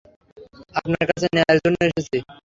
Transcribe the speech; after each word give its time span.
আপনার 0.75 1.03
কাছে 1.09 1.27
ন্যায়ের 1.33 1.59
জন্য 1.63 1.77
এসেছি। 1.89 2.17